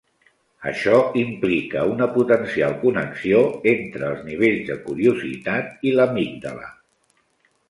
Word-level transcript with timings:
Això 0.69 0.93
implica 1.23 1.83
una 1.89 2.07
potencial 2.15 2.73
connexió 2.85 3.43
entre 3.73 4.09
els 4.15 4.25
nivells 4.31 4.67
de 4.71 4.79
curiositat 4.89 5.87
i 5.91 5.95
l'amígdala. 6.01 6.73